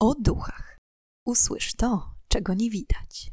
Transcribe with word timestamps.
o 0.00 0.14
duchach. 0.14 0.78
Usłysz 1.26 1.74
to, 1.74 2.14
czego 2.28 2.54
nie 2.54 2.70
widać. 2.70 3.32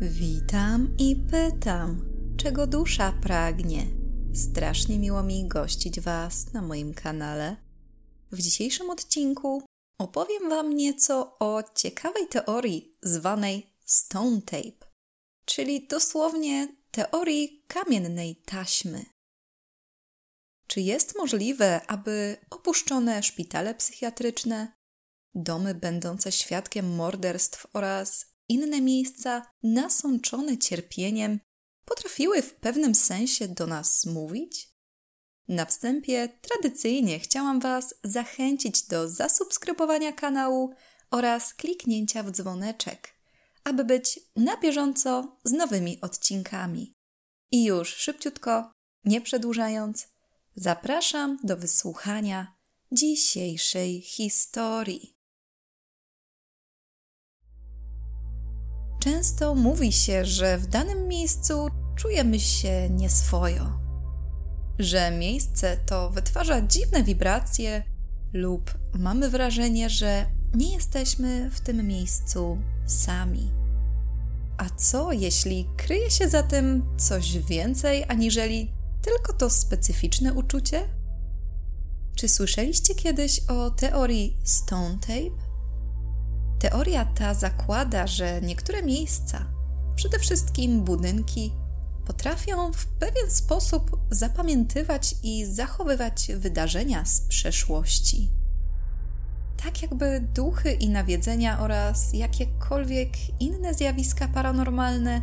Witam 0.00 0.96
i 0.98 1.16
pytam, 1.16 2.04
czego 2.36 2.66
dusza 2.66 3.12
pragnie. 3.22 3.86
Strasznie 4.34 4.98
miło 4.98 5.22
mi 5.22 5.48
gościć 5.48 6.00
Was 6.00 6.52
na 6.52 6.62
moim 6.62 6.94
kanale. 6.94 7.56
W 8.32 8.38
dzisiejszym 8.38 8.90
odcinku 8.90 9.62
opowiem 10.00 10.48
Wam 10.48 10.74
nieco 10.74 11.38
o 11.38 11.62
ciekawej 11.74 12.28
teorii 12.28 12.92
zwanej 13.02 13.66
stone 13.84 14.42
tape, 14.42 14.86
czyli 15.44 15.86
dosłownie 15.86 16.68
teorii 16.90 17.64
kamiennej 17.68 18.36
taśmy. 18.36 19.15
Czy 20.76 20.80
jest 20.80 21.16
możliwe, 21.16 21.80
aby 21.86 22.36
opuszczone 22.50 23.22
szpitale 23.22 23.74
psychiatryczne, 23.74 24.72
domy 25.34 25.74
będące 25.74 26.32
świadkiem 26.32 26.94
morderstw 26.94 27.66
oraz 27.72 28.26
inne 28.48 28.80
miejsca 28.80 29.46
nasączone 29.62 30.58
cierpieniem 30.58 31.40
potrafiły 31.84 32.42
w 32.42 32.54
pewnym 32.54 32.94
sensie 32.94 33.48
do 33.48 33.66
nas 33.66 34.06
mówić? 34.06 34.68
Na 35.48 35.64
wstępie 35.64 36.28
tradycyjnie 36.40 37.20
chciałam 37.20 37.60
Was 37.60 37.94
zachęcić 38.04 38.86
do 38.86 39.08
zasubskrybowania 39.08 40.12
kanału 40.12 40.74
oraz 41.10 41.54
kliknięcia 41.54 42.22
w 42.22 42.30
dzwoneczek, 42.30 43.14
aby 43.64 43.84
być 43.84 44.20
na 44.36 44.56
bieżąco 44.56 45.36
z 45.44 45.52
nowymi 45.52 46.00
odcinkami. 46.00 46.94
I 47.50 47.64
już 47.64 47.88
szybciutko, 47.88 48.72
nie 49.04 49.20
przedłużając, 49.20 50.15
zapraszam 50.56 51.38
do 51.44 51.56
wysłuchania 51.56 52.56
dzisiejszej 52.92 54.00
historii. 54.00 55.16
Często 59.00 59.54
mówi 59.54 59.92
się, 59.92 60.24
że 60.24 60.58
w 60.58 60.66
danym 60.66 61.08
miejscu 61.08 61.68
czujemy 61.96 62.40
się 62.40 62.90
nieswojo, 62.90 63.80
że 64.78 65.10
miejsce 65.10 65.76
to 65.76 66.10
wytwarza 66.10 66.62
dziwne 66.62 67.02
wibracje 67.02 67.82
lub 68.32 68.78
mamy 68.94 69.30
wrażenie, 69.30 69.90
że 69.90 70.26
nie 70.54 70.74
jesteśmy 70.74 71.50
w 71.50 71.60
tym 71.60 71.86
miejscu 71.86 72.58
sami. 72.86 73.50
A 74.58 74.70
co 74.70 75.12
jeśli 75.12 75.66
kryje 75.76 76.10
się 76.10 76.28
za 76.28 76.42
tym 76.42 76.96
coś 76.96 77.38
więcej 77.38 78.04
aniżeli 78.08 78.75
tylko 79.06 79.32
to 79.32 79.50
specyficzne 79.50 80.34
uczucie? 80.34 80.82
Czy 82.16 82.28
słyszeliście 82.28 82.94
kiedyś 82.94 83.40
o 83.48 83.70
teorii 83.70 84.36
Stone 84.44 84.98
Tape? 85.00 85.46
Teoria 86.58 87.04
ta 87.04 87.34
zakłada, 87.34 88.06
że 88.06 88.40
niektóre 88.40 88.82
miejsca, 88.82 89.46
przede 89.96 90.18
wszystkim 90.18 90.84
budynki, 90.84 91.52
potrafią 92.06 92.72
w 92.72 92.86
pewien 92.86 93.30
sposób 93.30 94.00
zapamiętywać 94.10 95.14
i 95.22 95.44
zachowywać 95.44 96.30
wydarzenia 96.36 97.04
z 97.04 97.20
przeszłości. 97.20 98.30
Tak 99.64 99.82
jakby 99.82 100.20
duchy 100.20 100.72
i 100.72 100.88
nawiedzenia 100.88 101.60
oraz 101.60 102.14
jakiekolwiek 102.14 103.10
inne 103.40 103.74
zjawiska 103.74 104.28
paranormalne 104.28 105.22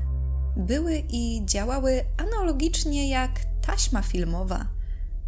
były 0.57 1.03
i 1.09 1.41
działały 1.45 2.03
analogicznie 2.17 3.09
jak 3.09 3.52
taśma 3.65 4.01
filmowa, 4.01 4.67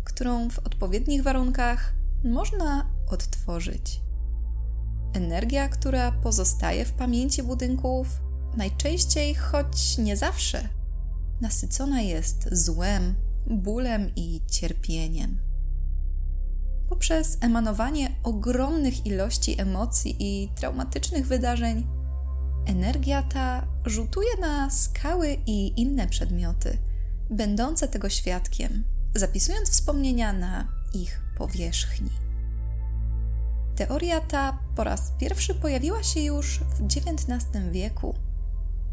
którą 0.03 0.49
w 0.49 0.59
odpowiednich 0.59 1.23
warunkach 1.23 1.93
można 2.23 2.89
odtworzyć. 3.07 4.01
Energia, 5.13 5.69
która 5.69 6.11
pozostaje 6.11 6.85
w 6.85 6.91
pamięci 6.91 7.43
budynków, 7.43 8.07
najczęściej, 8.57 9.35
choć 9.35 9.97
nie 9.97 10.17
zawsze, 10.17 10.69
nasycona 11.41 12.01
jest 12.01 12.47
złem, 12.51 13.15
bólem 13.47 14.11
i 14.15 14.41
cierpieniem. 14.51 15.37
Poprzez 16.89 17.37
emanowanie 17.41 18.15
ogromnych 18.23 19.05
ilości 19.05 19.61
emocji 19.61 20.15
i 20.19 20.49
traumatycznych 20.55 21.27
wydarzeń, 21.27 21.87
energia 22.65 23.23
ta 23.23 23.67
rzutuje 23.85 24.37
na 24.41 24.69
skały 24.69 25.37
i 25.45 25.81
inne 25.81 26.07
przedmioty, 26.07 26.77
będące 27.29 27.87
tego 27.87 28.09
świadkiem, 28.09 28.83
zapisując 29.15 29.69
wspomnienia 29.69 30.33
na 30.33 30.67
ich 30.93 31.21
powierzchni. 31.37 32.09
Teoria 33.75 34.21
ta 34.21 34.59
po 34.75 34.83
raz 34.83 35.11
pierwszy 35.19 35.55
pojawiła 35.55 36.03
się 36.03 36.19
już 36.19 36.59
w 36.59 36.85
XIX 36.85 37.45
wieku. 37.71 38.15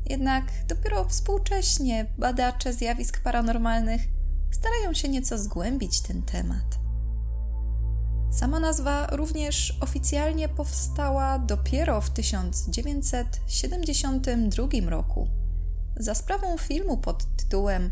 Jednak 0.07 0.45
dopiero 0.69 1.05
współcześnie 1.05 2.07
badacze 2.19 2.73
zjawisk 2.73 3.23
paranormalnych 3.23 4.03
starają 4.51 4.95
się 4.95 5.09
nieco 5.09 5.39
zgłębić 5.39 6.01
ten 6.01 6.23
temat. 6.23 6.79
Sama 8.31 8.61
nazwa 8.61 9.07
również 9.07 9.79
oficjalnie 9.81 10.49
powstała 10.49 11.39
dopiero 11.39 12.01
w 12.01 12.11
1972 12.11 14.91
roku 14.91 15.29
za 15.97 16.15
sprawą 16.15 16.59
filmu 16.59 16.99
pod 16.99 17.37
tytułem 17.37 17.91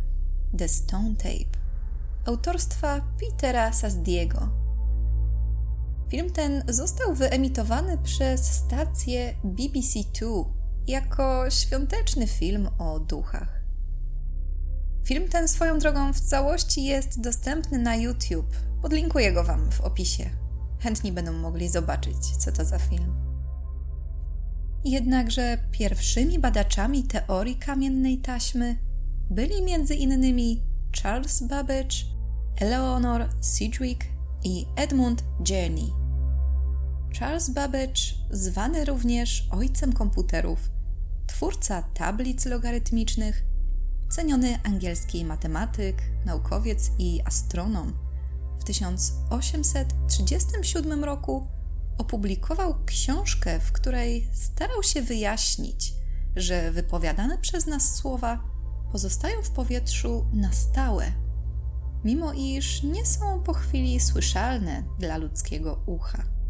The 0.59 0.69
Stone 0.69 1.15
Tape 1.15 1.59
autorstwa 2.27 3.00
Petera 3.21 3.72
Sasdiego 3.72 4.49
Film 6.11 6.31
ten 6.31 6.62
został 6.69 7.15
wyemitowany 7.15 7.99
przez 7.99 8.41
stację 8.41 9.34
BBC 9.44 10.05
Two 10.19 10.53
jako 10.87 11.50
świąteczny 11.50 12.27
film 12.27 12.69
o 12.78 13.00
duchach. 13.00 13.61
Film 15.05 15.28
ten 15.28 15.49
swoją 15.49 15.78
drogą 15.78 16.12
w 16.12 16.21
całości 16.21 16.84
jest 16.84 17.21
dostępny 17.21 17.78
na 17.78 17.97
YouTube. 17.97 18.56
Podlinkuję 18.82 19.32
go 19.32 19.44
Wam 19.44 19.71
w 19.71 19.81
opisie. 19.81 20.31
Chętni 20.81 21.12
będą 21.12 21.32
mogli 21.32 21.69
zobaczyć, 21.69 22.37
co 22.38 22.53
to 22.53 22.65
za 22.65 22.78
film. 22.78 23.15
Jednakże 24.84 25.59
pierwszymi 25.71 26.38
badaczami 26.38 27.03
teorii 27.03 27.56
kamiennej 27.56 28.19
taśmy 28.19 28.77
byli 29.31 29.63
między 29.63 29.95
innymi 29.95 30.63
Charles 30.93 31.43
Babbage, 31.43 31.97
Eleanor 32.57 33.29
Sidgwick 33.41 34.05
i 34.45 34.67
Edmund 34.77 35.25
Journey. 35.51 35.93
Charles 37.19 37.51
Babbage, 37.51 38.01
zwany 38.31 38.85
również 38.85 39.49
ojcem 39.51 39.93
komputerów, 39.93 40.71
twórca 41.27 41.83
tablic 41.83 42.47
logarytmicznych, 42.47 43.45
ceniony 44.09 44.59
angielski 44.63 45.25
matematyk, 45.25 46.03
naukowiec 46.27 46.91
i 46.99 47.21
astronom, 47.25 47.93
w 48.61 48.65
1837 48.65 51.05
roku 51.05 51.49
opublikował 51.99 52.85
książkę, 52.85 53.61
w 53.61 53.73
której 53.73 54.29
starał 54.33 54.83
się 54.83 55.03
wyjaśnić, 55.03 55.95
że 56.37 56.73
wypowiadane 56.73 57.39
przez 57.39 57.67
nas 57.67 57.95
słowa 57.95 58.50
pozostają 58.93 59.43
w 59.43 59.51
powietrzu 59.51 60.27
na 60.33 60.53
stałe, 60.53 61.12
mimo 62.05 62.33
iż 62.33 62.83
nie 62.83 63.06
są 63.06 63.43
po 63.43 63.53
chwili 63.53 64.01
słyszalne 64.01 64.83
dla 64.99 65.17
ludzkiego 65.17 65.83
ucha 65.87 66.41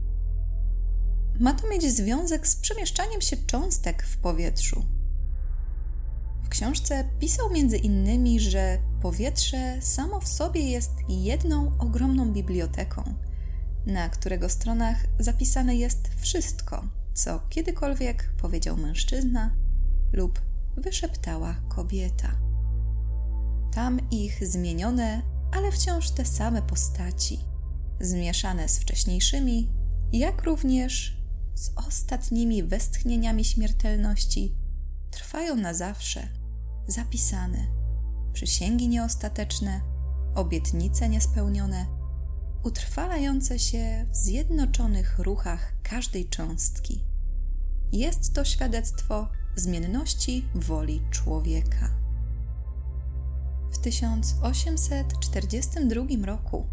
ma 1.41 1.55
to 1.55 1.69
mieć 1.69 1.93
związek 1.93 2.49
z 2.49 2.57
przemieszczaniem 2.57 3.21
się 3.21 3.37
cząstek 3.37 4.03
w 4.03 4.17
powietrzu. 4.17 4.85
W 6.43 6.49
książce 6.49 7.05
pisał 7.19 7.51
między 7.51 7.77
innymi, 7.77 8.41
że 8.41 8.79
powietrze 9.03 9.83
samo 9.83 10.21
w 10.21 10.29
sobie 10.29 10.61
jest 10.61 10.93
jedną 11.09 11.73
ogromną 11.79 12.33
biblioteką, 12.33 13.15
na 13.87 14.09
którego 14.09 14.49
stronach 14.49 14.97
zapisane 15.19 15.77
jest 15.77 16.09
wszystko, 16.17 16.85
co 17.15 17.41
kiedykolwiek 17.49 18.33
powiedział 18.41 18.77
mężczyzna 18.77 19.55
lub 20.13 20.41
wyszeptała 20.77 21.55
kobieta. 21.69 22.37
Tam 23.75 24.11
ich 24.11 24.47
zmienione, 24.47 25.23
ale 25.53 25.73
wciąż 25.73 26.11
te 26.11 26.25
same 26.25 26.63
postaci, 26.63 27.39
zmieszane 28.01 28.69
z 28.69 28.79
wcześniejszymi, 28.79 29.71
jak 30.13 30.43
również 30.43 31.21
z 31.55 31.71
ostatnimi 31.77 32.63
westchnieniami 32.63 33.45
śmiertelności 33.45 34.55
trwają 35.11 35.57
na 35.57 35.75
zawsze, 35.75 36.29
zapisane, 36.87 37.67
przysięgi 38.33 38.89
nieostateczne, 38.89 39.81
obietnice 40.35 41.09
niespełnione, 41.09 41.87
utrwalające 42.63 43.59
się 43.59 44.07
w 44.11 44.17
zjednoczonych 44.17 45.19
ruchach 45.19 45.73
każdej 45.83 46.29
cząstki. 46.29 47.05
Jest 47.93 48.35
to 48.35 48.45
świadectwo 48.45 49.29
zmienności 49.57 50.45
woli 50.55 51.03
człowieka. 51.11 51.91
W 53.73 53.79
1842 53.79 56.27
roku 56.27 56.67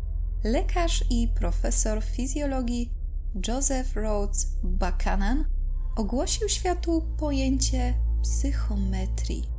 lekarz 0.43 1.03
i 1.09 1.27
profesor 1.27 2.03
fizjologii 2.03 2.91
Joseph 3.47 3.95
Rhodes 3.95 4.47
Buchanan 4.63 5.45
ogłosił 5.95 6.49
światu 6.49 7.03
pojęcie 7.17 7.93
psychometrii 8.21 9.57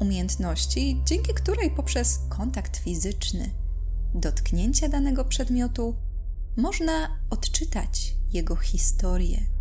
umiejętności, 0.00 1.02
dzięki 1.04 1.34
której 1.34 1.70
poprzez 1.70 2.20
kontakt 2.28 2.76
fizyczny, 2.76 3.50
dotknięcie 4.14 4.88
danego 4.88 5.24
przedmiotu, 5.24 5.96
można 6.56 7.20
odczytać 7.30 8.14
jego 8.32 8.56
historię. 8.56 9.53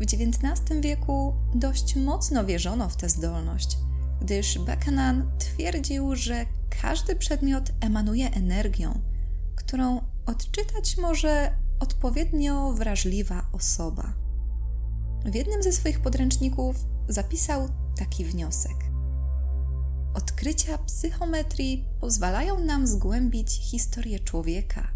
W 0.00 0.02
XIX 0.02 0.80
wieku 0.80 1.34
dość 1.54 1.96
mocno 1.96 2.44
wierzono 2.44 2.88
w 2.88 2.96
tę 2.96 3.08
zdolność, 3.08 3.78
gdyż 4.20 4.58
Buchanan 4.58 5.30
twierdził, 5.38 6.16
że 6.16 6.46
każdy 6.82 7.16
przedmiot 7.16 7.72
emanuje 7.80 8.30
energią, 8.30 9.00
którą 9.56 10.00
odczytać 10.26 10.96
może 10.96 11.52
odpowiednio 11.80 12.72
wrażliwa 12.72 13.46
osoba. 13.52 14.12
W 15.24 15.34
jednym 15.34 15.62
ze 15.62 15.72
swoich 15.72 16.00
podręczników 16.00 16.76
zapisał 17.08 17.68
taki 17.96 18.24
wniosek. 18.24 18.76
Odkrycia 20.14 20.78
psychometrii 20.78 21.84
pozwalają 22.00 22.60
nam 22.60 22.86
zgłębić 22.86 23.52
historię 23.52 24.20
człowieka, 24.20 24.88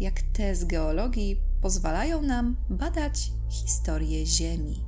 jak 0.00 0.22
te 0.22 0.56
z 0.56 0.64
geologii 0.64 1.51
pozwalają 1.62 2.22
nam 2.22 2.56
badać 2.70 3.32
historię 3.48 4.26
Ziemi. 4.26 4.84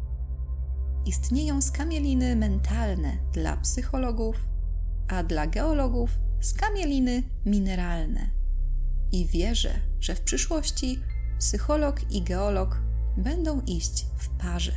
Istnieją 1.07 1.63
skamieliny 1.63 2.37
mentalne 2.37 3.17
dla 3.33 3.57
psychologów, 3.57 4.37
a 5.09 5.23
dla 5.23 5.47
geologów 5.47 6.11
skamieliny 6.41 7.23
mineralne. 7.47 8.31
I 9.13 9.27
wierzę, 9.27 9.75
że 10.01 10.15
w 10.15 10.21
przyszłości 10.21 10.99
psycholog 11.39 12.13
i 12.13 12.23
geolog 12.23 12.81
będą 13.17 13.61
iść 13.61 14.07
w 14.17 14.29
parze. 14.29 14.73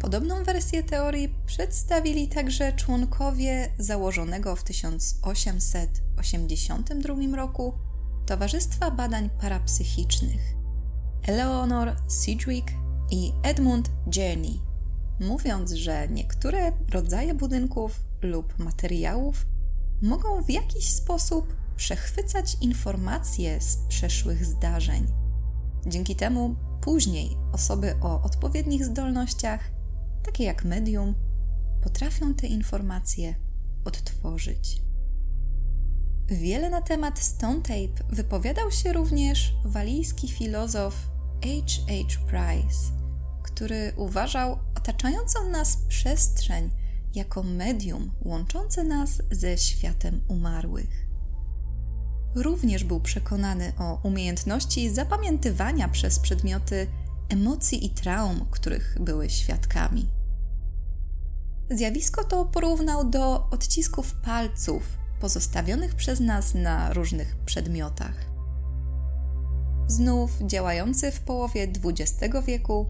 Podobną 0.00 0.44
wersję 0.44 0.82
teorii 0.82 1.34
przedstawili 1.46 2.28
także 2.28 2.72
członkowie 2.72 3.68
założonego 3.78 4.56
w 4.56 4.64
1882 4.64 7.36
roku 7.36 7.74
Towarzystwa 8.26 8.90
Badań 8.90 9.30
Parapsychicznych 9.40 10.54
Eleanor 11.22 11.96
Sidgwick 12.08 12.72
i 13.10 13.32
Edmund 13.42 13.90
Journey, 14.16 14.60
mówiąc, 15.20 15.72
że 15.72 16.08
niektóre 16.08 16.72
rodzaje 16.90 17.34
budynków 17.34 18.00
lub 18.22 18.58
materiałów 18.58 19.46
mogą 20.02 20.42
w 20.42 20.50
jakiś 20.50 20.92
sposób 20.92 21.56
przechwycać 21.76 22.56
informacje 22.60 23.60
z 23.60 23.76
przeszłych 23.76 24.44
zdarzeń. 24.44 25.06
Dzięki 25.86 26.16
temu 26.16 26.56
później 26.80 27.36
osoby 27.52 27.94
o 28.00 28.22
odpowiednich 28.22 28.84
zdolnościach 28.84 29.70
takie 30.22 30.44
jak 30.44 30.64
medium, 30.64 31.14
potrafią 31.82 32.34
te 32.34 32.46
informacje 32.46 33.34
odtworzyć. 33.84 34.83
Wiele 36.28 36.70
na 36.70 36.82
temat 36.82 37.18
Stone 37.18 37.60
Tape 37.62 38.04
wypowiadał 38.08 38.70
się 38.70 38.92
również 38.92 39.54
walijski 39.64 40.28
filozof 40.28 40.94
H. 41.42 41.82
H. 41.88 42.18
Price, 42.26 42.92
który 43.42 43.92
uważał 43.96 44.58
otaczającą 44.76 45.48
nas 45.50 45.76
przestrzeń 45.88 46.70
jako 47.14 47.42
medium 47.42 48.10
łączące 48.22 48.84
nas 48.84 49.22
ze 49.30 49.58
światem 49.58 50.20
umarłych. 50.28 51.06
Również 52.34 52.84
był 52.84 53.00
przekonany 53.00 53.72
o 53.78 54.00
umiejętności 54.02 54.90
zapamiętywania 54.90 55.88
przez 55.88 56.18
przedmioty 56.18 56.86
emocji 57.28 57.86
i 57.86 57.90
traum, 57.90 58.46
których 58.50 58.96
były 59.00 59.30
świadkami. 59.30 60.08
Zjawisko 61.70 62.24
to 62.24 62.44
porównał 62.44 63.10
do 63.10 63.50
odcisków 63.50 64.14
palców 64.14 65.03
pozostawionych 65.24 65.94
przez 65.94 66.20
nas 66.20 66.54
na 66.54 66.92
różnych 66.92 67.36
przedmiotach. 67.36 68.14
Znów 69.86 70.30
działający 70.46 71.12
w 71.12 71.20
połowie 71.20 71.68
XX 71.84 72.34
wieku 72.46 72.86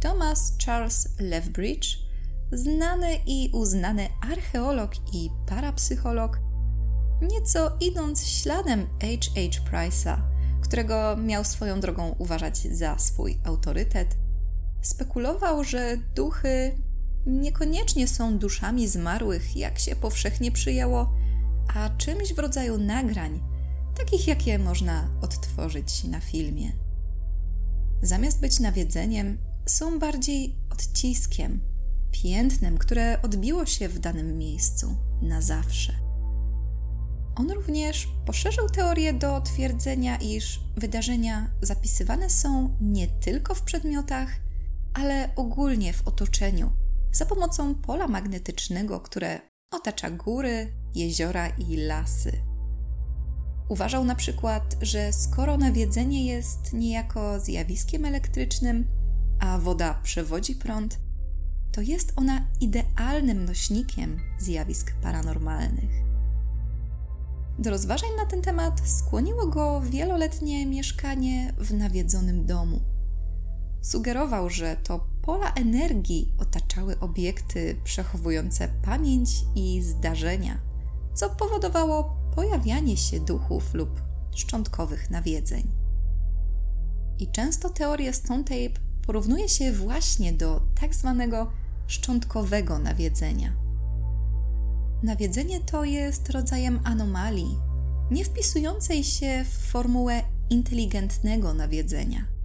Thomas 0.00 0.52
Charles 0.66 1.08
Lethbridge, 1.20 1.98
znany 2.52 3.18
i 3.26 3.50
uznany 3.52 4.08
archeolog 4.32 4.92
i 5.14 5.30
parapsycholog, 5.46 6.40
nieco 7.22 7.76
idąc 7.80 8.26
śladem 8.26 8.80
H. 8.80 9.06
H. 9.34 9.70
Price'a, 9.70 10.16
którego 10.62 11.16
miał 11.16 11.44
swoją 11.44 11.80
drogą 11.80 12.14
uważać 12.18 12.58
za 12.58 12.98
swój 12.98 13.38
autorytet, 13.44 14.16
spekulował, 14.82 15.64
że 15.64 15.96
duchy 16.14 16.72
niekoniecznie 17.26 18.08
są 18.08 18.38
duszami 18.38 18.88
zmarłych, 18.88 19.56
jak 19.56 19.78
się 19.78 19.96
powszechnie 19.96 20.52
przyjęło, 20.52 21.17
a 21.74 21.90
czymś 21.90 22.32
w 22.32 22.38
rodzaju 22.38 22.78
nagrań, 22.78 23.40
takich 23.96 24.28
jakie 24.28 24.58
można 24.58 25.10
odtworzyć 25.20 26.04
na 26.04 26.20
filmie. 26.20 26.72
Zamiast 28.02 28.40
być 28.40 28.60
nawiedzeniem, 28.60 29.38
są 29.66 29.98
bardziej 29.98 30.56
odciskiem, 30.70 31.60
piętnem, 32.10 32.78
które 32.78 33.22
odbiło 33.22 33.66
się 33.66 33.88
w 33.88 33.98
danym 33.98 34.38
miejscu 34.38 34.96
na 35.22 35.40
zawsze. 35.42 35.92
On 37.36 37.50
również 37.50 38.08
poszerzył 38.26 38.68
teorię 38.68 39.12
do 39.12 39.40
twierdzenia, 39.40 40.16
iż 40.16 40.60
wydarzenia 40.76 41.50
zapisywane 41.62 42.30
są 42.30 42.76
nie 42.80 43.06
tylko 43.06 43.54
w 43.54 43.62
przedmiotach, 43.62 44.28
ale 44.94 45.30
ogólnie 45.36 45.92
w 45.92 46.08
otoczeniu, 46.08 46.72
za 47.12 47.26
pomocą 47.26 47.74
pola 47.74 48.08
magnetycznego, 48.08 49.00
które 49.00 49.40
otacza 49.70 50.10
góry, 50.10 50.72
jeziora 50.94 51.48
i 51.48 51.76
lasy. 51.76 52.32
Uważał 53.68 54.04
na 54.04 54.14
przykład, 54.14 54.76
że 54.82 55.12
skoro 55.12 55.56
nawiedzenie 55.56 56.26
jest 56.26 56.72
niejako 56.72 57.40
zjawiskiem 57.40 58.04
elektrycznym, 58.04 58.86
a 59.40 59.58
woda 59.58 59.94
przewodzi 60.02 60.54
prąd, 60.54 60.98
to 61.72 61.80
jest 61.80 62.12
ona 62.16 62.46
idealnym 62.60 63.44
nośnikiem 63.44 64.20
zjawisk 64.38 64.92
paranormalnych. 65.02 65.90
Do 67.58 67.70
rozważań 67.70 68.10
na 68.16 68.26
ten 68.26 68.42
temat 68.42 68.80
skłoniło 68.88 69.46
go 69.46 69.80
wieloletnie 69.80 70.66
mieszkanie 70.66 71.54
w 71.58 71.74
nawiedzonym 71.74 72.46
domu. 72.46 72.80
Sugerował, 73.82 74.50
że 74.50 74.76
to 74.76 75.08
pola 75.22 75.52
energii 75.52 76.32
otaczały 76.68 76.98
obiekty 77.00 77.76
przechowujące 77.84 78.68
pamięć 78.82 79.30
i 79.54 79.82
zdarzenia, 79.82 80.58
co 81.14 81.30
powodowało 81.30 82.16
pojawianie 82.34 82.96
się 82.96 83.20
duchów 83.20 83.74
lub 83.74 84.02
szczątkowych 84.36 85.10
nawiedzeń. 85.10 85.70
I 87.18 87.28
często 87.28 87.70
teorię 87.70 88.12
Stone 88.12 88.44
Tape 88.44 88.80
porównuje 89.06 89.48
się 89.48 89.72
właśnie 89.72 90.32
do 90.32 90.62
tak 90.80 90.94
zwanego 90.94 91.50
szczątkowego 91.86 92.78
nawiedzenia. 92.78 93.52
Nawiedzenie 95.02 95.60
to 95.60 95.84
jest 95.84 96.30
rodzajem 96.30 96.80
anomalii, 96.84 97.58
nie 98.10 98.24
wpisującej 98.24 99.04
się 99.04 99.44
w 99.44 99.70
formułę 99.70 100.22
inteligentnego 100.50 101.54
nawiedzenia– 101.54 102.24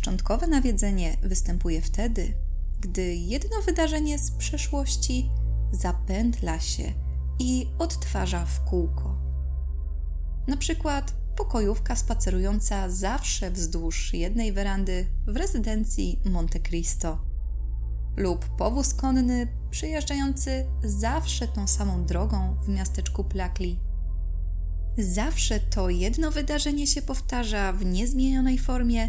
Szczątkowe 0.00 0.46
nawiedzenie 0.46 1.16
występuje 1.22 1.80
wtedy, 1.80 2.32
gdy 2.80 3.14
jedno 3.14 3.62
wydarzenie 3.62 4.18
z 4.18 4.30
przeszłości 4.30 5.30
zapętla 5.72 6.60
się 6.60 6.92
i 7.38 7.66
odtwarza 7.78 8.44
w 8.44 8.64
kółko. 8.64 9.18
Na 10.48 10.56
przykład 10.56 11.14
pokojówka 11.36 11.96
spacerująca 11.96 12.90
zawsze 12.90 13.50
wzdłuż 13.50 14.14
jednej 14.14 14.52
werandy 14.52 15.06
w 15.26 15.36
rezydencji 15.36 16.20
Monte 16.24 16.60
Cristo 16.60 17.30
lub 18.16 18.44
powóz 18.56 18.94
konny 18.94 19.48
przyjeżdżający 19.70 20.66
zawsze 20.84 21.48
tą 21.48 21.66
samą 21.66 22.04
drogą 22.04 22.56
w 22.62 22.68
miasteczku 22.68 23.24
Plakli. 23.24 23.80
Zawsze 24.98 25.60
to 25.60 25.90
jedno 25.90 26.30
wydarzenie 26.30 26.86
się 26.86 27.02
powtarza 27.02 27.72
w 27.72 27.84
niezmienionej 27.84 28.58
formie 28.58 29.08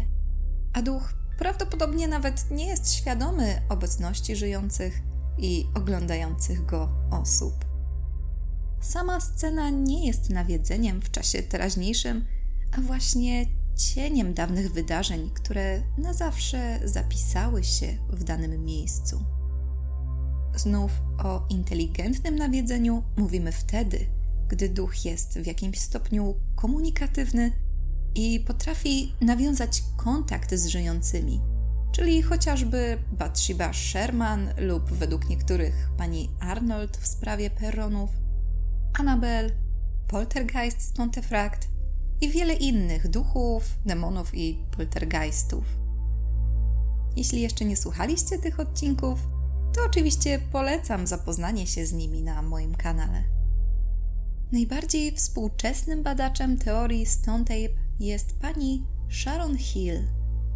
a 0.72 0.82
duch 0.82 1.14
prawdopodobnie 1.42 2.08
nawet 2.08 2.50
nie 2.50 2.66
jest 2.66 2.94
świadomy 2.94 3.62
obecności 3.68 4.36
żyjących 4.36 5.02
i 5.38 5.66
oglądających 5.74 6.66
go 6.66 6.88
osób. 7.10 7.64
Sama 8.80 9.20
scena 9.20 9.70
nie 9.70 10.06
jest 10.06 10.30
nawiedzeniem 10.30 11.00
w 11.00 11.10
czasie 11.10 11.42
teraźniejszym, 11.42 12.24
a 12.72 12.80
właśnie 12.80 13.46
cieniem 13.76 14.34
dawnych 14.34 14.72
wydarzeń, 14.72 15.30
które 15.34 15.82
na 15.98 16.12
zawsze 16.12 16.80
zapisały 16.84 17.64
się 17.64 17.98
w 18.08 18.24
danym 18.24 18.64
miejscu. 18.64 19.24
Znów 20.56 20.92
o 21.18 21.46
inteligentnym 21.50 22.36
nawiedzeniu 22.36 23.02
mówimy 23.16 23.52
wtedy, 23.52 24.06
gdy 24.48 24.68
duch 24.68 25.04
jest 25.04 25.38
w 25.38 25.46
jakimś 25.46 25.80
stopniu 25.80 26.34
komunikatywny 26.56 27.52
i 28.14 28.40
potrafi 28.40 29.14
nawiązać 29.20 29.82
kontakt 30.04 30.54
z 30.54 30.66
żyjącymi, 30.66 31.40
czyli 31.92 32.22
chociażby 32.22 32.98
Bathsheba 33.12 33.72
Sherman 33.72 34.48
lub 34.58 34.90
według 34.90 35.28
niektórych 35.28 35.90
pani 35.96 36.30
Arnold 36.40 36.96
w 36.96 37.06
sprawie 37.06 37.50
peronów, 37.50 38.10
Annabel, 38.98 39.52
Poltergeist 40.08 40.82
z 40.82 40.92
Pontefract 40.92 41.68
i 42.20 42.30
wiele 42.30 42.54
innych 42.54 43.08
duchów, 43.08 43.78
demonów 43.86 44.34
i 44.34 44.58
poltergeistów. 44.76 45.64
Jeśli 47.16 47.40
jeszcze 47.40 47.64
nie 47.64 47.76
słuchaliście 47.76 48.38
tych 48.38 48.60
odcinków, 48.60 49.18
to 49.74 49.80
oczywiście 49.86 50.38
polecam 50.52 51.06
zapoznanie 51.06 51.66
się 51.66 51.86
z 51.86 51.92
nimi 51.92 52.22
na 52.22 52.42
moim 52.42 52.74
kanale. 52.74 53.24
Najbardziej 54.52 55.16
współczesnym 55.16 56.02
badaczem 56.02 56.58
teorii 56.58 57.06
Stone 57.06 57.44
Tape 57.44 57.82
jest 58.00 58.38
pani 58.40 58.86
Sharon 59.12 59.58
Hill, 59.58 60.08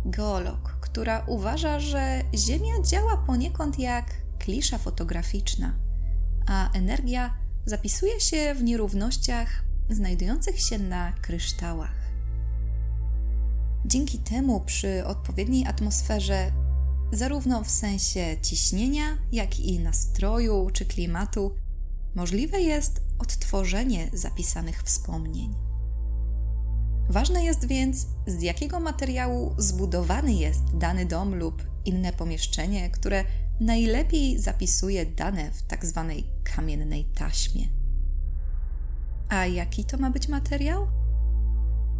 geolog, 0.04 0.78
która 0.80 1.24
uważa, 1.26 1.80
że 1.80 2.22
Ziemia 2.34 2.82
działa 2.82 3.16
poniekąd 3.16 3.78
jak 3.78 4.14
klisza 4.38 4.78
fotograficzna, 4.78 5.74
a 6.46 6.72
energia 6.72 7.36
zapisuje 7.66 8.20
się 8.20 8.54
w 8.54 8.62
nierównościach 8.62 9.64
znajdujących 9.90 10.60
się 10.60 10.78
na 10.78 11.12
kryształach. 11.12 11.96
Dzięki 13.84 14.18
temu 14.18 14.60
przy 14.60 15.06
odpowiedniej 15.06 15.66
atmosferze, 15.66 16.52
zarówno 17.12 17.64
w 17.64 17.70
sensie 17.70 18.36
ciśnienia, 18.42 19.18
jak 19.32 19.60
i 19.60 19.78
nastroju 19.78 20.70
czy 20.72 20.84
klimatu, 20.84 21.54
możliwe 22.14 22.60
jest 22.60 23.02
odtworzenie 23.18 24.10
zapisanych 24.12 24.82
wspomnień. 24.82 25.75
Ważne 27.08 27.44
jest 27.44 27.66
więc, 27.66 28.06
z 28.26 28.42
jakiego 28.42 28.80
materiału 28.80 29.54
zbudowany 29.58 30.32
jest 30.32 30.62
dany 30.74 31.06
dom 31.06 31.34
lub 31.34 31.62
inne 31.84 32.12
pomieszczenie, 32.12 32.90
które 32.90 33.24
najlepiej 33.60 34.38
zapisuje 34.38 35.06
dane 35.06 35.50
w. 35.50 35.62
Tak 35.62 35.86
kamiennej 36.56 37.04
taśmie. 37.04 37.68
A 39.28 39.46
jaki 39.46 39.84
to 39.84 39.98
ma 39.98 40.10
być 40.10 40.28
materiał? 40.28 40.86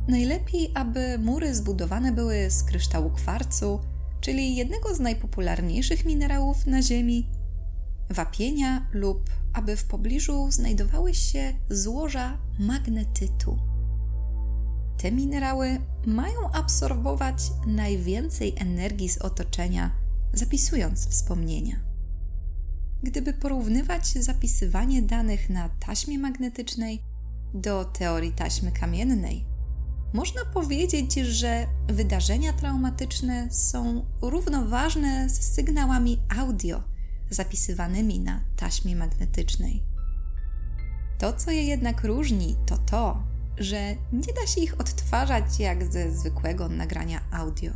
Najlepiej, 0.09 0.71
aby 0.75 1.19
mury 1.19 1.55
zbudowane 1.55 2.13
były 2.13 2.51
z 2.51 2.63
kryształu 2.63 3.11
kwarcu, 3.11 3.81
czyli 4.21 4.57
jednego 4.57 4.95
z 4.95 5.01
najpopularniejszych 5.01 6.05
minerałów 6.05 6.67
na 6.67 6.83
Ziemi, 6.83 7.29
wapienia 8.11 8.87
lub 8.93 9.31
aby 9.57 9.77
w 9.77 9.85
pobliżu 9.85 10.51
znajdowały 10.51 11.15
się 11.15 11.53
złoża 11.71 12.39
magnetytu. 12.59 13.59
Te 15.07 15.13
minerały 15.13 15.81
mają 16.07 16.51
absorbować 16.53 17.51
najwięcej 17.67 18.55
energii 18.57 19.09
z 19.09 19.19
otoczenia, 19.19 19.91
zapisując 20.33 21.09
wspomnienia. 21.09 21.77
Gdyby 23.03 23.33
porównywać 23.33 24.07
zapisywanie 24.09 25.03
danych 25.03 25.51
na 25.51 25.69
taśmie 25.69 26.19
magnetycznej 26.19 27.03
do 27.55 27.85
teorii 27.85 28.33
taśmy 28.33 28.73
kamiennej, 28.73 29.45
można 30.15 30.45
powiedzieć, 30.45 31.15
że 31.15 31.67
wydarzenia 31.89 32.53
traumatyczne 32.53 33.49
są 33.51 34.05
równoważne 34.23 35.31
z 35.31 35.55
sygnałami 35.55 36.19
audio 36.39 36.83
zapisywanymi 37.31 38.21
na 38.21 38.41
taśmie 38.57 38.97
magnetycznej. 38.97 39.83
To, 41.19 41.33
co 41.33 41.51
je 41.51 41.63
jednak 41.63 42.05
różni, 42.05 42.57
to 42.67 42.79
to, 42.79 43.36
że 43.59 43.95
nie 44.13 44.33
da 44.41 44.47
się 44.47 44.61
ich 44.61 44.81
odtwarzać 44.81 45.59
jak 45.59 45.93
ze 45.93 46.11
zwykłego 46.11 46.69
nagrania 46.69 47.21
audio. 47.33 47.73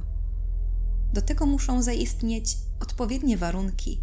Do 1.12 1.22
tego 1.22 1.46
muszą 1.46 1.82
zaistnieć 1.82 2.56
odpowiednie 2.80 3.36
warunki, 3.36 4.00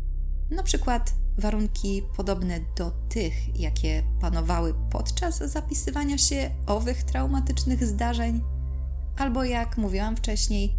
na 0.49 0.63
przykład 0.63 1.13
warunki 1.37 2.03
podobne 2.17 2.59
do 2.77 2.91
tych, 3.09 3.59
jakie 3.59 4.03
panowały 4.21 4.73
podczas 4.89 5.37
zapisywania 5.37 6.17
się 6.17 6.51
owych 6.67 7.03
traumatycznych 7.03 7.85
zdarzeń, 7.85 8.41
albo 9.17 9.43
jak 9.43 9.77
mówiłam 9.77 10.17
wcześniej, 10.17 10.75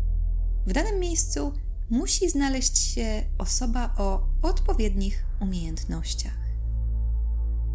w 0.66 0.72
danym 0.72 1.00
miejscu 1.00 1.52
musi 1.90 2.30
znaleźć 2.30 2.78
się 2.78 3.22
osoba 3.38 3.94
o 3.98 4.26
odpowiednich 4.42 5.24
umiejętnościach. 5.40 6.47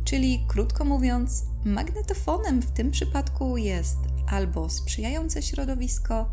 Czyli 0.03 0.45
krótko 0.48 0.86
mówiąc, 0.86 1.45
magnetofonem 1.65 2.62
w 2.62 2.72
tym 2.72 2.91
przypadku 2.91 3.57
jest 3.57 3.98
albo 4.27 4.69
sprzyjające 4.69 5.41
środowisko, 5.41 6.31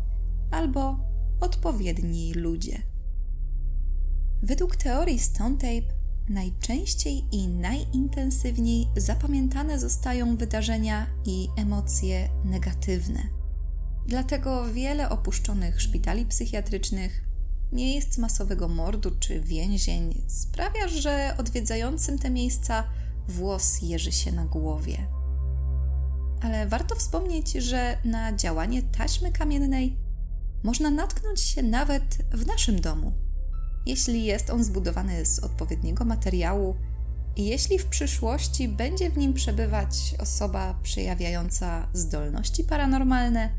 albo 0.51 0.99
odpowiedni 1.39 2.33
ludzie. 2.33 2.81
Według 4.43 4.75
teorii 4.75 5.19
Stone 5.19 5.57
Tape 5.57 5.93
najczęściej 6.29 7.23
i 7.31 7.47
najintensywniej 7.47 8.87
zapamiętane 8.97 9.79
zostają 9.79 10.37
wydarzenia 10.37 11.07
i 11.25 11.47
emocje 11.57 12.29
negatywne. 12.45 13.19
Dlatego 14.07 14.73
wiele 14.73 15.09
opuszczonych 15.09 15.81
szpitali 15.81 16.25
psychiatrycznych, 16.25 17.23
miejsc 17.71 18.17
masowego 18.17 18.67
mordu 18.67 19.11
czy 19.19 19.41
więzień 19.41 20.23
sprawia, 20.27 20.87
że 20.87 21.35
odwiedzającym 21.37 22.19
te 22.19 22.29
miejsca 22.29 22.83
włos 23.27 23.81
jeży 23.81 24.11
się 24.11 24.31
na 24.31 24.45
głowie. 24.45 24.97
Ale 26.41 26.67
warto 26.67 26.95
wspomnieć, 26.95 27.51
że 27.51 27.97
na 28.05 28.35
działanie 28.35 28.83
taśmy 28.83 29.31
kamiennej 29.31 29.97
można 30.63 30.91
natknąć 30.91 31.41
się 31.41 31.63
nawet 31.63 32.17
w 32.31 32.45
naszym 32.45 32.81
domu 32.81 33.13
jeśli 33.85 34.23
jest 34.23 34.49
on 34.49 34.63
zbudowany 34.63 35.25
z 35.25 35.39
odpowiedniego 35.39 36.05
materiału 36.05 36.75
i 37.35 37.45
jeśli 37.45 37.79
w 37.79 37.85
przyszłości 37.85 38.67
będzie 38.67 39.09
w 39.09 39.17
nim 39.17 39.33
przebywać 39.33 40.15
osoba 40.19 40.79
przejawiająca 40.83 41.87
zdolności 41.93 42.63
paranormalne, 42.63 43.49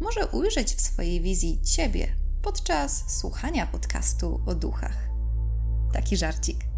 może 0.00 0.26
ujrzeć 0.26 0.74
w 0.74 0.80
swojej 0.80 1.20
wizji 1.20 1.60
ciebie 1.62 2.08
podczas 2.42 3.18
słuchania 3.20 3.66
podcastu 3.66 4.40
o 4.46 4.54
duchach. 4.54 5.08
Taki 5.92 6.16
żarcik. 6.16 6.75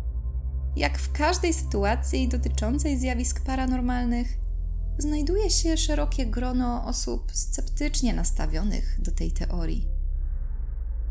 Jak 0.78 0.98
w 0.98 1.12
każdej 1.12 1.54
sytuacji 1.54 2.28
dotyczącej 2.28 2.98
zjawisk 2.98 3.44
paranormalnych, 3.44 4.38
znajduje 4.98 5.50
się 5.50 5.76
szerokie 5.76 6.26
grono 6.26 6.84
osób 6.86 7.32
sceptycznie 7.32 8.14
nastawionych 8.14 9.00
do 9.00 9.10
tej 9.10 9.32
teorii. 9.32 9.88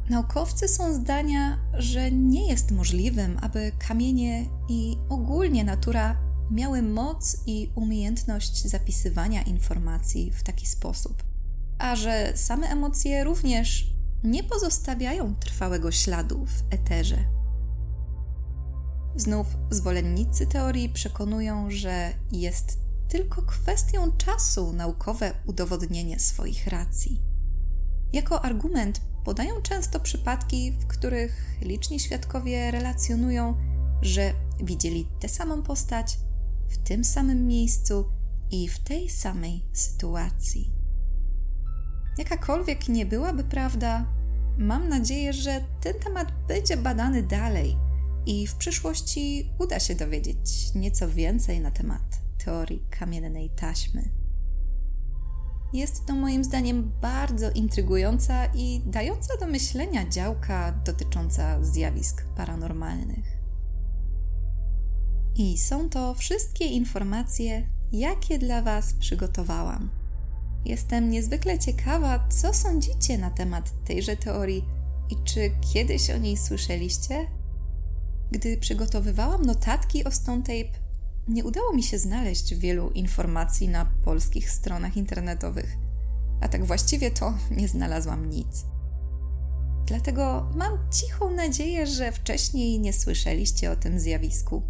Naukowcy 0.10 0.68
są 0.68 0.94
zdania, 0.94 1.60
że 1.74 2.12
nie 2.12 2.50
jest 2.50 2.72
możliwym, 2.72 3.38
aby 3.42 3.72
kamienie 3.88 4.46
i 4.70 4.98
ogólnie 5.10 5.64
natura 5.64 6.18
miały 6.52 6.82
moc 6.82 7.38
i 7.46 7.72
umiejętność 7.76 8.68
zapisywania 8.68 9.42
informacji 9.42 10.32
w 10.32 10.44
taki 10.44 10.66
sposób, 10.66 11.24
a 11.78 11.96
że 11.96 12.34
same 12.36 12.68
emocje 12.68 13.24
również 13.24 13.94
nie 14.24 14.44
pozostawiają 14.44 15.36
trwałego 15.36 15.92
śladu 15.92 16.46
w 16.46 16.74
eterze. 16.74 17.37
Znów 19.18 19.48
zwolennicy 19.70 20.48
teorii 20.48 20.90
przekonują, 20.90 21.72
że 21.72 22.14
jest 22.32 22.80
tylko 23.08 23.42
kwestią 23.42 24.12
czasu 24.12 24.74
naukowe 24.74 25.34
udowodnienie 25.46 26.20
swoich 26.20 26.68
racji. 26.68 27.22
Jako 28.14 28.42
argument 28.46 29.02
podają 29.26 29.62
często 29.62 30.00
przypadki, 30.00 30.72
w 30.72 30.88
których 30.88 31.58
liczni 31.62 32.00
świadkowie 32.00 32.72
relacjonują, 32.72 33.58
że 34.02 34.34
widzieli 34.64 35.08
tę 35.20 35.30
samą 35.30 35.64
postać 35.64 36.20
w 36.70 36.78
tym 36.78 37.04
samym 37.04 37.48
miejscu 37.48 38.06
i 38.52 38.70
w 38.70 38.80
tej 38.80 39.10
samej 39.10 39.66
sytuacji. 39.74 40.72
Jakakolwiek 42.18 42.90
nie 42.90 43.06
byłaby 43.06 43.44
prawda, 43.44 44.06
mam 44.58 44.90
nadzieję, 44.90 45.34
że 45.34 45.62
ten 45.82 45.94
temat 45.94 46.28
będzie 46.48 46.78
badany 46.78 47.24
dalej 47.24 47.87
i 48.28 48.48
w 48.48 48.56
przyszłości 48.56 49.50
uda 49.60 49.80
się 49.80 49.96
dowiedzieć 49.96 50.74
nieco 50.76 51.10
więcej 51.10 51.60
na 51.60 51.72
temat 51.72 52.02
teorii 52.46 52.84
kamiennej 52.90 53.50
taśmy. 53.50 54.10
Jest 55.74 56.06
to 56.06 56.16
moim 56.16 56.44
zdaniem 56.44 56.92
bardzo 57.02 57.52
intrygująca 57.52 58.46
i 58.46 58.82
dająca 58.86 59.38
do 59.38 59.48
myślenia 59.48 60.10
działka 60.10 60.72
dotycząca 60.72 61.64
zjawisk 61.64 62.26
paranormalnych. 62.36 63.38
I 65.36 65.58
są 65.58 65.90
to 65.90 66.14
wszystkie 66.14 66.66
informacje, 66.66 67.70
jakie 67.92 68.40
dla 68.40 68.62
Was 68.62 68.94
przygotowałam. 68.94 69.90
Jestem 70.66 71.10
niezwykle 71.10 71.60
ciekawa, 71.60 72.28
co 72.30 72.54
sądzicie 72.54 73.18
na 73.18 73.30
temat 73.30 73.74
tejże 73.86 74.18
teorii 74.18 74.66
i 75.10 75.16
czy 75.24 75.52
kiedyś 75.74 76.10
o 76.10 76.18
niej 76.18 76.38
słyszeliście? 76.38 77.37
Gdy 78.32 78.58
przygotowywałam 78.58 79.46
notatki 79.46 80.04
o 80.04 80.12
Stone 80.12 80.42
Tape, 80.42 80.80
nie 81.28 81.46
udało 81.46 81.74
mi 81.74 81.84
się 81.84 82.00
znaleźć 82.00 82.56
wielu 82.56 82.90
informacji 82.90 83.68
na 83.68 83.86
polskich 83.86 84.52
stronach 84.52 84.98
internetowych, 84.98 85.78
a 86.42 86.48
tak 86.48 86.66
właściwie 86.66 87.12
to 87.12 87.34
nie 87.52 87.68
znalazłam 87.68 88.30
nic. 88.30 88.66
Dlatego 89.86 90.52
mam 90.56 90.78
cichą 90.92 91.32
nadzieję, 91.32 91.88
że 91.88 92.12
wcześniej 92.12 92.80
nie 92.80 92.94
słyszeliście 92.94 93.72
o 93.72 93.76
tym 93.76 94.00
zjawisku. 94.00 94.64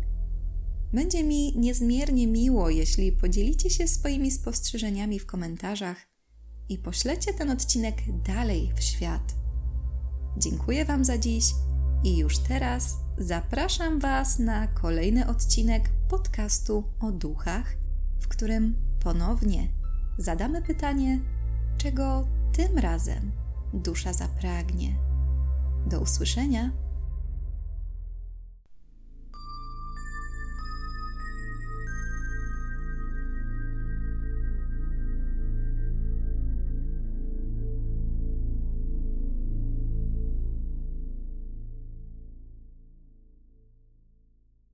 Będzie 0.93 1.23
mi 1.23 1.57
niezmiernie 1.57 2.27
miło, 2.27 2.69
jeśli 2.69 3.11
podzielicie 3.11 3.69
się 3.69 3.87
swoimi 3.87 4.31
spostrzeżeniami 4.31 5.19
w 5.19 5.25
komentarzach 5.25 5.97
i 6.69 6.77
poślecie 6.77 7.33
ten 7.33 7.51
odcinek 7.51 7.95
dalej 8.27 8.71
w 8.75 8.81
świat. 8.83 9.35
Dziękuję 10.37 10.85
Wam 10.85 11.05
za 11.05 11.17
dziś 11.17 11.45
i 12.03 12.17
już 12.17 12.37
teraz 12.37 12.97
zapraszam 13.17 13.99
Was 13.99 14.39
na 14.39 14.67
kolejny 14.67 15.27
odcinek 15.27 15.89
podcastu 16.09 16.83
o 16.99 17.11
duchach, 17.11 17.75
w 18.19 18.27
którym 18.27 18.75
ponownie 19.03 19.67
zadamy 20.17 20.61
pytanie, 20.61 21.19
czego 21.77 22.27
tym 22.53 22.77
razem 22.77 23.31
dusza 23.73 24.13
zapragnie. 24.13 24.95
Do 25.87 25.99
usłyszenia. 25.99 26.86